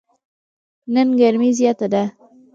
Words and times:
نن 0.93 1.07
ګرمي 1.19 1.49
زیاته 1.59 1.87
ده. 1.93 2.03